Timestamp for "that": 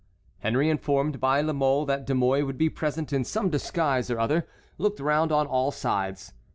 1.85-2.07